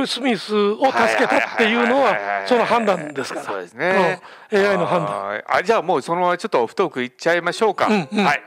[0.00, 8.42] ル・スミスを助けたっていうのはその判断ですからそうですね、うん、AI の判断あじゃあもうそのままちょっとオフトークいっちゃいましょうか、うんうん、はい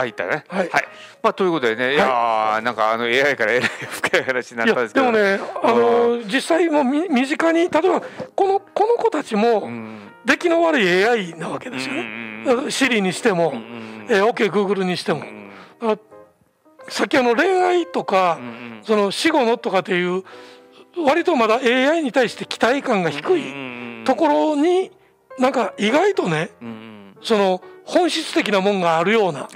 [0.00, 0.44] あいたね。
[0.48, 0.68] はい。
[0.68, 0.84] はい、
[1.22, 5.12] まあということでね、いやなんかあの AI からえらい深い話になったんですけど。
[5.12, 7.80] でもね、あの実際もみ身近に例えば
[8.34, 9.68] このこの子たちも
[10.24, 12.70] 出来の悪い AI なわけですよね。
[12.70, 13.52] シリにしても、
[14.08, 15.22] えー、OK グーグルにしても。
[15.80, 16.00] さっ
[17.08, 18.38] きあの恋愛とか、
[18.82, 20.24] その死後のとかっていう
[21.04, 24.90] 割とまだ AI に対して期待感が低いところに
[25.38, 26.50] なんか意外とね、
[27.22, 29.48] その本質的なもんがあるような、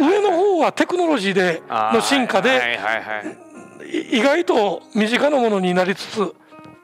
[0.00, 2.78] 上の方はテクノロジーでの進化で
[4.12, 6.34] 意外と身近なものになりつつ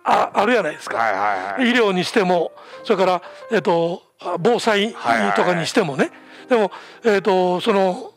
[0.04, 2.52] ああるじゃないですか、医療にしても
[2.84, 4.02] それから、えーと、
[4.40, 4.94] 防災
[5.34, 6.10] とかにしてもね、
[6.48, 6.70] でも、
[7.04, 8.11] えーと、その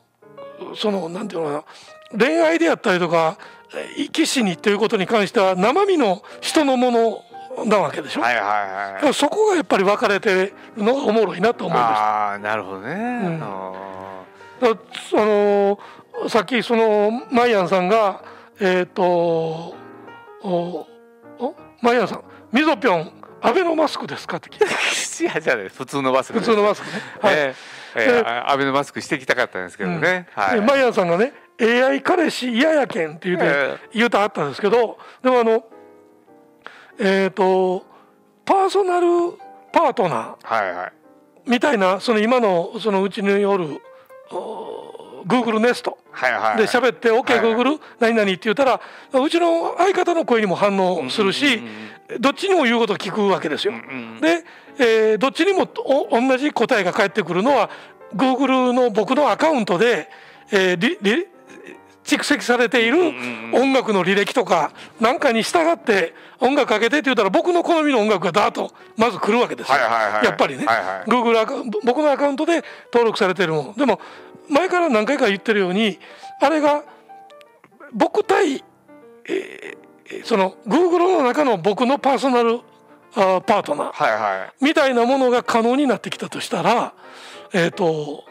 [0.76, 1.66] そのなんていうのか
[2.14, 3.38] な恋愛であったりとか
[3.98, 7.22] 生き死にということに関しては生身の人のもの
[7.66, 8.42] なわけでしょ、はいは
[9.00, 13.78] いはい、そこがやっぱり分かれてるのがおもろいなと思いましたあなるほどね、うん、あ
[15.14, 15.80] の
[16.30, 18.24] さっきそのマイアンさんが
[18.60, 19.04] えっ、ー、と
[20.44, 20.88] お
[21.40, 23.12] おマイアンさん「みぞぴょん
[23.42, 24.66] アベノマスクですか?」って聞いて
[25.24, 26.94] いやじゃ普通のマスク普通のマスクね。
[27.22, 35.64] はい、えーえー、アベノマスクしてきたかったんですけどね、うん、はい、マイアンさんがね AI 彼氏嫌やけんって言うて、えー、言うてはったんですけどでもあの
[37.00, 37.86] えっ、ー、と
[38.44, 39.38] パーソナル
[39.72, 40.92] パートナー
[41.48, 43.82] みたいなその今のそのうちによる
[45.26, 45.98] Google ネスト。
[46.58, 48.80] で喋って OKGoogle 何々って言ったら
[49.14, 51.62] うちの相方の声にも反応するし
[52.20, 53.74] どっちにも言うことを聞くわけですよ。
[54.22, 54.44] で、
[54.78, 57.70] えー、どっちにも同じ答えが返ってくるのは
[58.16, 60.10] Google の僕のアカウントで、
[60.52, 61.28] えー、
[62.06, 63.00] 蓄積されている
[63.54, 73.74] 音楽の履歴とかなんかに従って音楽かけてって言ったら僕の好みの音楽がダーッとまず来るわけですよ、やっぱりね、はいはい、Google 僕のアカウントで登録されてるもの。
[73.74, 74.00] でも
[74.50, 76.00] 前から何回か言ってるように
[76.40, 76.84] あれが
[77.92, 78.64] 僕対、
[79.28, 82.60] えー、その Google の中の僕のパーソナル
[83.16, 86.94] あパートナーみたいなものが可能になってきたとしたら
[87.54, 88.26] えっ、ー、と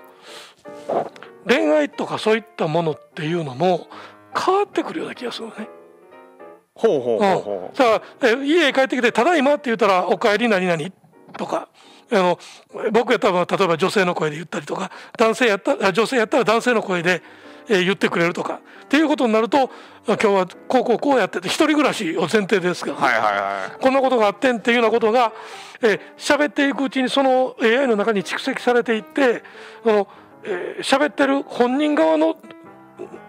[1.47, 3.89] 恋愛とかそういったものっていうのも
[4.37, 5.69] 変わってくるような気がするね。
[6.75, 7.77] ほうほうほうほう。
[7.77, 10.83] さあ家へ帰ってきて「ただいま」って言ったら「おかえり何々」
[11.39, 11.69] とか
[12.11, 12.39] あの
[12.93, 17.23] 僕やったら例えば女性の声で言ったりとか男性やった女性やったら男性の声で、
[17.69, 19.71] えー、言ってくれるとかっていうことになると
[20.07, 25.33] 今日はこうこうこうやってて一人暮らしを前提ですけど、ね、はいはいはい、こんなことがあってんっていうようなことが
[25.81, 29.43] 喋、えー、っていくうちにその AI の中に蓄積されていって
[29.83, 30.09] その
[30.45, 32.37] えー、喋ってる本人側の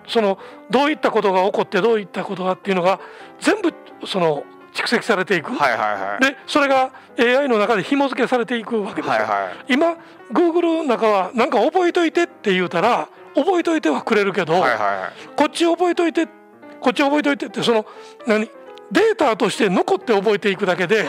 [0.07, 0.37] その
[0.69, 2.99] どういったことが起こってどういったことがっていうのが
[3.39, 3.73] 全部
[4.05, 4.43] その
[4.73, 9.95] 蓄積されていく、はいはいはい、でそれが AI の中で紐付けされていくわけですよ、はいはい、今
[10.31, 16.27] Google の中は何か覚えといてって言うたら覚えといてはくれるけど、はいはいはい、こっち覚えといて
[16.79, 17.85] こっち覚えといてってその
[18.27, 18.49] 何？
[18.91, 21.07] データとして残って覚えていくだけで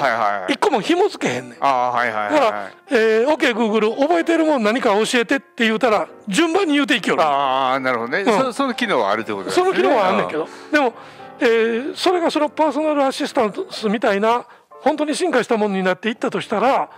[0.48, 1.58] 一個も紐付けへんねん。
[1.58, 7.22] だから、えー、OKGoogle 覚えてるもん何か教えてって言うたら順番に言うていきよる。
[7.22, 9.64] ああなるほどね、うん、その機能はあるってことですね。
[9.64, 10.94] その機能はあんねんけどでも、
[11.40, 16.90] えー、それがそのパーソナルアシスタントみたいな本当に進化したものになっていったとしたら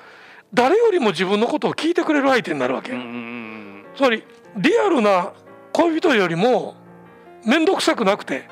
[0.54, 2.90] 誰よりも自分のことを聞いてくれる相手になるわけ。
[3.96, 4.22] つまり
[4.56, 5.32] リアルな
[5.72, 6.76] 恋人よりも
[7.44, 8.48] 面倒くさくなくて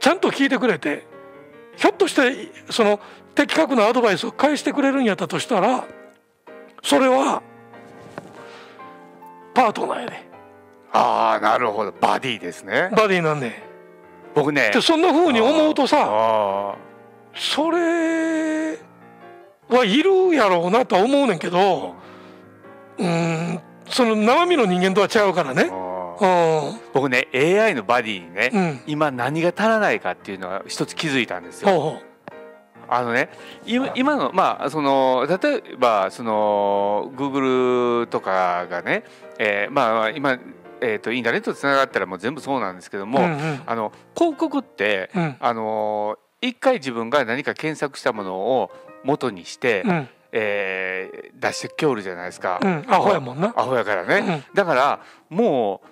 [0.00, 1.06] ちゃんと聞いてくれて
[1.76, 3.00] ひょっとしてその
[3.34, 5.84] 的確なアドバイスを返してくれるんやったとしたら
[6.82, 7.42] それは
[9.54, 10.28] パートナーやね
[10.92, 11.92] ああなるほど。
[11.92, 12.88] バディですね。
[12.96, 13.62] バディなんね
[14.34, 16.76] 僕ねでそんなふうに思うとさ
[17.34, 18.78] それ
[19.68, 21.94] はいるやろうなとは思うねんけど
[22.98, 23.60] うん。
[23.88, 25.70] その生身の人間とは違うからね。
[26.92, 32.00] 僕ね AI のバディにね、うん、今何が足らないかっていうのは一つ気づいたんですよ。
[32.88, 33.30] あのね
[33.66, 39.04] 今今のまあその例えばその Google とかがね、
[39.38, 40.38] えー、まあ今
[40.80, 48.70] えーと、インターネットつながったらもう全部そうなんですけども、うんうん、あの広告って、うん、あの一回自分が何か検索したものを
[49.02, 53.54] 元にして、うん、えー、出してきょるじゃないですか、うん、アホやもんな。
[53.56, 55.88] アホやからね、だからもう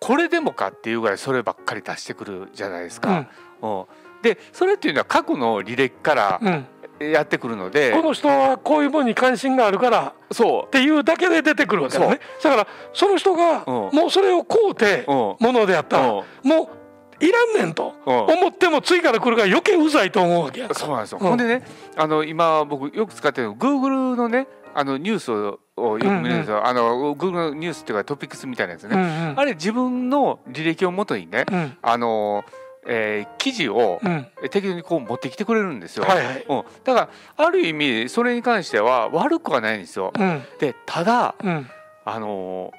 [0.00, 3.28] これでもかっていうぐらいそればっかり出してくるじゃないですか。
[3.62, 3.84] うん、
[4.22, 6.40] でそれっていうのは過去の履歴から
[6.98, 10.66] やってくるので、この人はこういうものに関心があるからそう。
[10.66, 12.18] っていうだけで出てくるわけだね。
[12.42, 16.24] だからその人がもうそれを買うてものであったらも
[17.22, 21.62] ういらんねんと思っても次から来るから余計うざいと思うわけやそうなんですよ、ほんでね
[21.96, 24.46] あの今僕よく使ってるの Google のね
[24.80, 32.44] あのニュースをよく見るんですよ、うんうん、あの Google ニュースっていうかトピックスみたいなやつね、うんうん、あれ自分の履歴をもとにね、うん、あの
[32.86, 34.00] えー、記事を
[34.50, 40.14] 適当にこう持ってきてくれるんですよ、はいはい、うん、だからある意味それに関しては悪くはないんですよ。
[40.18, 41.70] うん、でただ、うん、
[42.06, 42.72] あの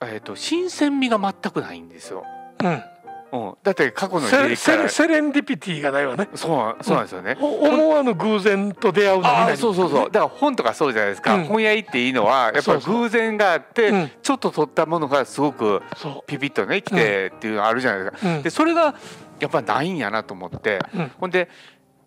[0.00, 2.24] えーと、新鮮味が全くないんですよ。
[2.64, 2.82] うん
[3.32, 6.28] うん、だって過去の履歴からセレンディピティがないわね。
[6.34, 10.10] そうそうなんですよね、うん、思わぬ偶然と出会うのあそうそうそう。
[10.10, 15.80] だから本とかそうじゃないですか、うん、本屋行っていいのはやっぱり偶然があってちょっと取ったものがすごく
[16.26, 18.94] ピピッとね来てっていうのあるじゃないですか、でそれが
[19.40, 20.80] やっぱないんやなと思って、
[21.18, 21.48] ほんで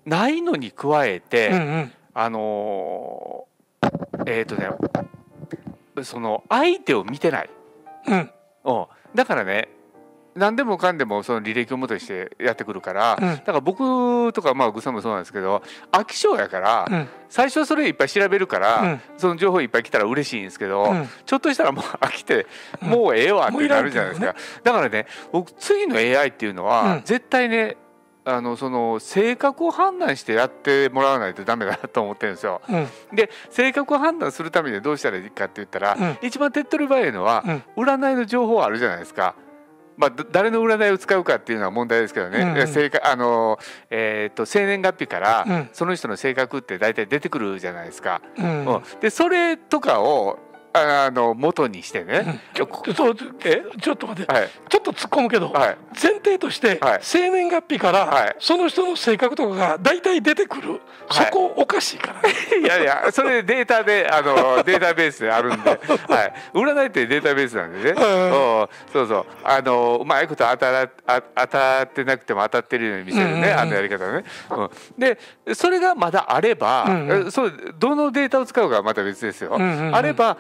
[0.05, 4.69] ないのに加えて、うんうん、あのー、えっ、ー、とね
[6.03, 7.49] その相手を見てない、
[8.07, 8.29] うん、
[9.15, 9.69] だからね
[10.35, 20.93] 何でもかんでもその履歴をもとにしてやってくるから、うん、だから僕とかまあグさんもそうなんですけど飽き性やから、うん、最初それいっぱい調べるから、うん、その情報いっぱい来たら嬉しいんですけど、
[21.25, 22.47] ちょっとしたらもう飽きて、
[22.81, 27.77] もうええわってなるじゃないですか、ね、だからね僕次の AI っていうのは、絶対ね
[28.25, 32.59] あのその性格を判断してやってもらわないとダメだなと思ってるんですよ。
[32.67, 39.35] うん、で性格を判断するためにはどうしたらいいかって言ったら、うん、一番手っ取り早いのは、うん、占いの情報あるじゃないですか。
[39.97, 42.47] まあ、誰の占いを使うかっていうのは問題ですけどね、うん、
[43.03, 43.57] あの
[43.89, 48.21] えーと、生年月日からその人の性格って大体出てくるじゃないですか。
[48.37, 50.39] うん、でそれとかを
[50.75, 62.29] あの元にしてね、うん、そうえちょっと待って、はい、ちょっと突っ込むけど、はい、前提として、はい、生年月日から、その人の性格とかが大体出てくる、そこおかしいから、
[62.59, 69.25] いやいやそれデータであの データベースであるんで、はい、占いってデータベースなんでね、うん、そうそう。
[69.43, 75.19] あのうまいこと当たらあ当たってなくても当たってるように見せるね、うんうんうん、あのやり方ね、うん、で
[75.53, 80.37] それがまだあれば、うんうん、そうどのデータを使うかはまた別ですよ、うんうんうん、あれば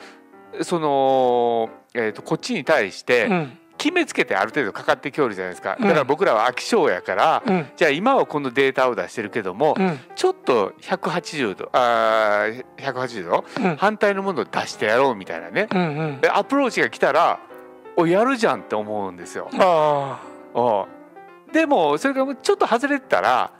[0.61, 3.29] その、えーと、こっちに対して
[3.77, 12.47] 決めつけてある程度かかってきおるじゃないですか、だから僕らは飽き性やから、うん、じゃあ今はこのデータを出してるけども、うん、ちょっと180度あ
[12.77, 17.39] 180度、うん、反対のものを出してやろうみたいなね、うんうん、アプローチが来たら
[17.97, 19.49] おやるじゃんって思うんですよ。
[19.57, 20.19] あ
[21.51, 23.51] でもそれがちょっと外れてたら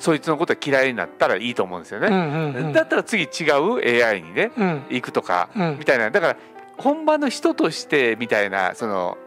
[0.00, 2.08] そいつのことが嫌いになったらいいと思うんですよね。
[2.08, 6.10] うんうんうん、だったら次違う AI にね、うん、行くとか、うん、みたいな。
[6.10, 6.36] だから
[6.76, 9.18] 本場の人としてみたいなその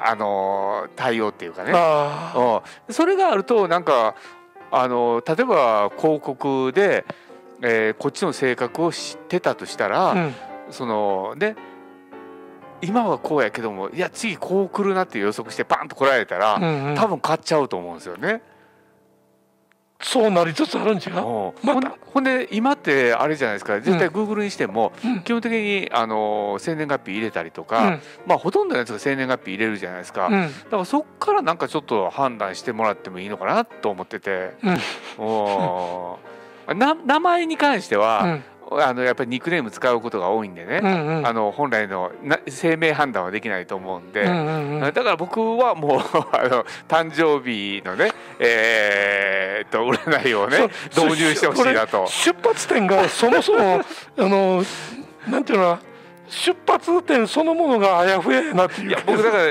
[0.00, 4.14] あの対応っていうかね、うん、それがあるとなんか
[4.70, 7.04] あの例えば広告で、
[7.62, 10.34] えー、こっちの性格を知ってたとしたら、うん、
[10.70, 11.56] そのね
[12.80, 18.40] 今はこうやけどもいや次こう来るなって予測してバンと来られたら、うんうん、多分買っちゃうと思うんですよね。
[20.00, 21.96] そうなりつつあるん違う、また。
[22.12, 23.80] ほんで今ってあれじゃないですか。
[23.80, 24.92] 絶対グーグルにしても、
[25.24, 34.54] 基本的にあの生年月日入れたりとか、うん、まあほとんどのやつが生年月日入れるじゃないですか、うん、だからそっからなんかちょっと判断してもらってもいいのかなと思ってて、
[36.68, 38.40] 名前に関しては、
[38.70, 46.00] あのやっぱりニックネーム使うことが多いんでね、うんうん、あの本来のな生命判断はできないと思うんで、だから僕はもう
[46.36, 49.27] あの誕生日のねえー、
[49.82, 52.06] っと占いをね導入してほしいなと。
[52.06, 53.82] 出発点がそもそもあ
[54.16, 54.62] の
[55.28, 55.78] なんていうの
[56.28, 59.44] 出発点そのものがあやふややなっていういや僕だから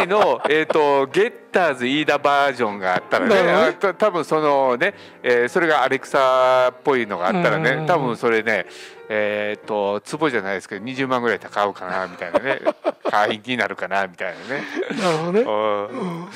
[0.00, 8.66] AI のえとゲッターズ飯田バージョンがあったらねね多分そのね、えー、それがアレクサっぽいのがあったらね、多分それね
[9.08, 12.60] えっ、ー、と壺じゃないですけど20万ぐらい高うかなみたいなね
[13.10, 14.64] 会員になるかなみたいなね。
[15.02, 15.40] なるほどね。
[15.40, 16.28] うん、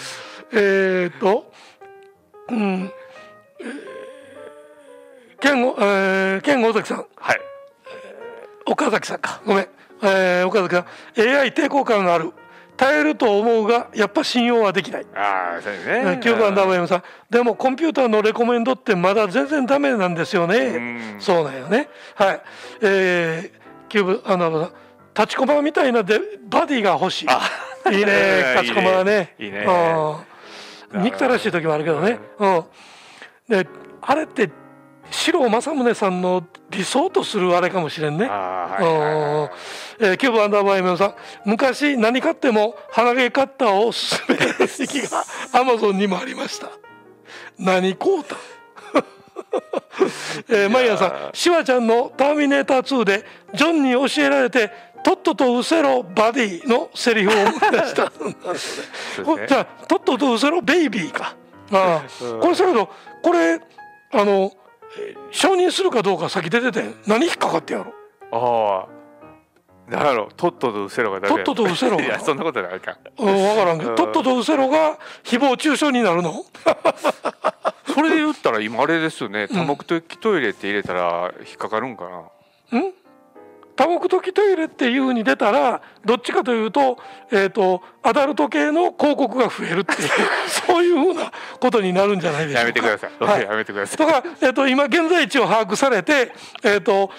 [0.53, 1.53] えっ、と、
[2.49, 2.91] うん、えー、
[5.47, 7.07] 健吾、えー、健吾崎さん。
[7.15, 7.39] はい。
[8.67, 9.41] 岡崎さんか。
[9.47, 9.69] ごめん、
[10.03, 10.85] えー、岡崎さん。
[11.21, 12.33] AI 抵抗感がある。
[12.77, 15.07] 耐えると思うがやっぱ信用はできない。
[15.15, 16.21] ああそうですね。
[16.21, 17.03] 9番ダブ M さん。
[17.31, 21.17] でもコンピューターのレコメンドってまだ全然ダメなんですよね。
[21.21, 21.89] そうなんよね。
[22.17, 22.43] はい。
[22.83, 24.73] えー、キューブあの
[25.15, 26.19] 立ちコマみたいなで
[26.51, 27.27] バディが欲しい。
[27.97, 28.55] いいね。
[28.61, 29.37] タチコマはね。
[29.39, 29.65] いいね。
[30.93, 32.19] 憎たらしい時もあるけどね。
[32.41, 32.65] うん。
[33.49, 33.69] で
[34.03, 34.51] あれって
[35.11, 38.27] 士郎正宗さんの理想とするあれかもしれんね。
[38.27, 41.15] えー、キューブアンダーバーエムさん。
[41.45, 45.25] 昔何買っても鼻毛カッターを勧める時期が
[45.59, 46.71] アマゾンにもありました。
[47.59, 48.37] 何こうた？
[50.49, 51.31] えー、マイヤさん。
[51.33, 54.71] シュワちゃんの「ターミネーター2」でジョンに教えられて
[55.03, 58.05] とっととうせろバディのセリフを思い出した。
[58.05, 58.11] ね、
[59.47, 61.35] じゃあとっととうせろベイビーか。
[61.73, 62.05] ああ
[62.41, 62.91] これだけど
[63.23, 63.61] これ
[64.13, 64.53] あの
[65.31, 67.93] 承認するかどうか先出てて何引っかかってやろ。
[68.33, 68.97] ああ。
[69.91, 72.97] だろうとっととうせろがとっととうせろ いやそんなことないか。
[73.19, 76.45] うん分からんけど、とっととうせろが誹謗中傷になるの？
[77.95, 79.47] それで言ったら今あれですよね。
[79.49, 82.23] 多目的トイレって入れたら引っかかるんかな、
[82.73, 82.93] うん？
[83.77, 86.99] 多目的トイレっていうふうに出たらどっちかというと,、
[87.31, 90.09] えーと、アダルト系の広告が増えるっていう
[90.49, 91.31] そういうふうな
[91.61, 92.61] ことになるんじゃないでしょうか。
[92.61, 93.25] やめてください。
[93.25, 93.99] はい、やめてください。
[93.99, 97.11] だから、えーと、今現在地を把握されて、えーと、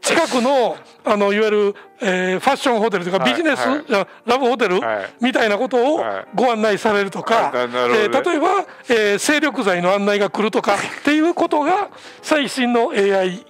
[0.00, 3.84] 近くのあのいわゆる、えー、ファッションホテルとかビジネス、はい、
[4.26, 8.48] ラブホテル、はい、みたいなことをご案内されるとか、はい、えー、例えば、
[8.88, 11.88] えー、精力剤の案内が来るとか っていうことが
[12.22, 13.46] 最新の AI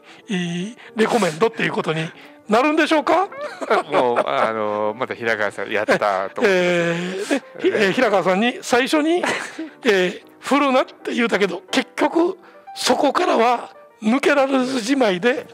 [0.96, 2.08] レコメンドっていうことに
[2.48, 3.28] なるんでしょうか？
[3.90, 9.22] もうあのまた平川さんやったと思えー、えー、平川さんに最初に、
[9.84, 12.38] えー、振るなって言うたけど結局
[12.76, 15.46] そこからは抜けられずじまいで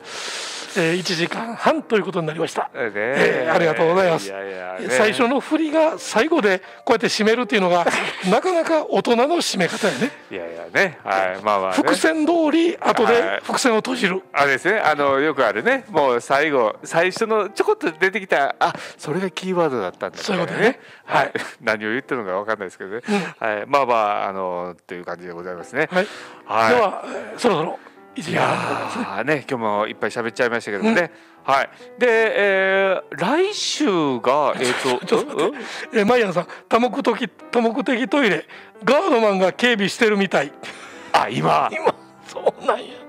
[0.77, 7.87] えー、1時間半ということになりました、ねえー、ありがとうございます、いやいやね、最初の振りが最後でこうやって締めるっていうのが
[8.31, 10.11] なかなか大人の締め方やね。
[10.31, 10.99] いやいやね。
[11.05, 11.43] はい。
[11.43, 14.81] まあまあ、ね、伏線通り後で伏線を閉じる、あれですね。
[14.81, 15.85] あのよくあるね。
[15.89, 20.81] もう最後最初のちょこっと出てきたあそれがキーワードだったんだ、ね、そういうことね。
[21.05, 25.89] はい、 何を言ってるのか分かんないですけどね、うん、はい、まあまああのという感じでございますね。
[25.91, 26.07] はい、
[26.47, 27.05] はい、では
[27.37, 27.79] そろそろ
[28.15, 31.11] いやね今日もいっぱい喋っちゃいましたけどもね、
[31.47, 31.71] うん、はい。
[31.99, 33.85] で、えー、来週
[34.21, 35.55] が えっ、ー、と
[35.95, 38.47] えー、マイヤンさん多目的多目的トイレ。
[38.85, 40.53] ガードマンが警備してるみたい。
[41.13, 41.71] あ今。
[41.73, 41.95] 今
[42.27, 43.02] そうなんや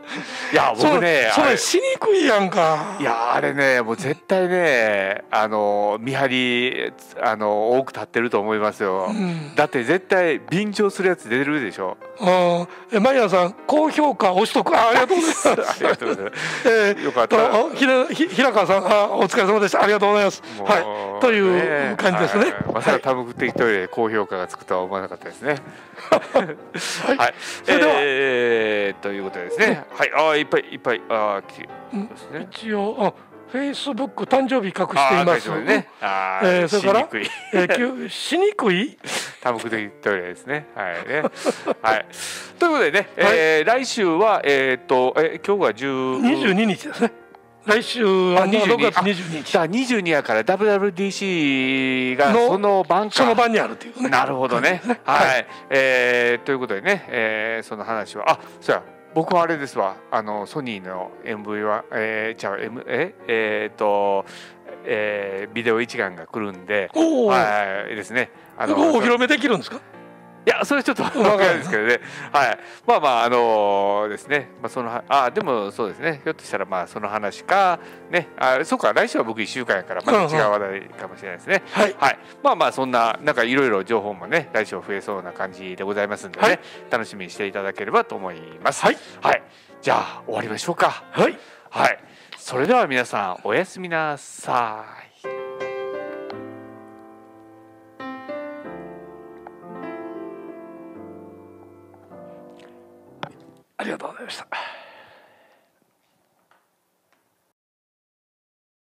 [0.51, 1.57] いや僕ねそれ。
[1.57, 2.97] しにくいやんか。
[2.99, 11.97] いやあれねもう絶対ねあの見張りあの多く立ってると思いますよ、うん、だって絶対便乗するやつ出るでしょ。
[12.19, 14.75] あえマイヤーさん高評価押しとく。
[14.77, 15.79] あありがとうございます。
[15.83, 17.69] ありがとうございます、えー、よかった。
[17.75, 19.81] ひらひ平川さんあお疲れ様でした。
[19.81, 20.43] ありがとうございます。
[20.63, 21.03] はい。
[21.21, 25.55] という感じですね、まさか多目的トイレ高評価がつくとは思わなかったですね。
[26.11, 26.47] はい、
[27.17, 27.33] はい、
[27.63, 33.13] それでは、えー、ということですね、はいああいっぱいいっぱいああ、ね、一応あ
[33.53, 35.63] フェイスブック誕生日隠しています。
[35.63, 37.09] ね、あえー、それから、
[37.53, 38.97] えー、しにくい？
[39.41, 40.65] 多目的トイレですね。
[40.73, 41.21] はいね。
[41.79, 42.05] はい。
[42.57, 47.11] ということでね、はい、えー、来週はえっ、ー、とえ今日が十二十二日ですね。
[47.65, 49.57] 来週は6月22日。
[49.59, 54.09] あ、22やから WWDC がその晩その晩にあるというね。
[54.09, 54.81] なるほどね。
[55.05, 58.83] はい、はい、えー、ということでね、えー、その話はあ、そうや。
[59.13, 63.13] 僕はあれですわあのソニーの MV はえー、じゃあ M え？
[63.27, 64.25] えー、っと
[64.85, 68.31] えー、ビデオ一眼が来るんで、はいですね。
[68.57, 69.79] あのお披露目できるんですか？
[70.45, 71.99] いやそれちょっと分かんないですけどね、
[72.31, 76.19] はい、まあまああのー、ですね、まあ、そのあでもそうですね。
[76.23, 77.79] ひょっとしたらまあその話か
[78.11, 78.27] ね。
[78.37, 86.59] あそうか来週は僕1週間やからまた違う話題かもしれないですね、はい、はい、まあまあそんななんかいろいろ情報もね来週増えそうな感じでございますんでね、はい、
[86.89, 88.81] 楽しみにしていただければと思います。
[88.83, 89.43] はい、はい、
[89.81, 91.03] じゃあ終わりましょうか。
[91.11, 91.37] はい、
[91.69, 91.99] はい、
[92.37, 95.02] それでは皆さんおやすみなさい
[104.23, 104.41] there's